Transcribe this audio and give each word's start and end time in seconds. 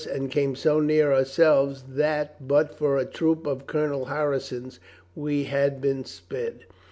and 0.11 0.31
came 0.31 0.55
so 0.55 0.79
near 0.79 1.13
ourselves 1.13 1.83
that 1.87 2.47
but 2.47 2.73
for 2.73 2.97
a 2.97 3.05
troop 3.05 3.45
of 3.45 3.67
Colonel 3.67 4.05
Harrison's 4.05 4.79
we 5.13 5.43
had 5.43 5.79
been 5.79 6.03
sped. 6.05 6.65